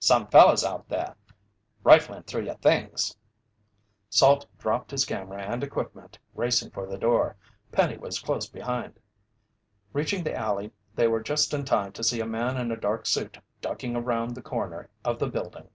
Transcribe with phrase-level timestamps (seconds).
[0.00, 1.16] "Some feller's out there,
[1.84, 3.14] riflin' through your things!"
[4.08, 7.36] Salt dropped his camera and equipment, racing for the door.
[7.72, 8.98] Penny was close behind.
[9.92, 13.04] Reaching the alley, they were just in time to see a man in a dark
[13.04, 15.68] suit ducking around the corner of the building.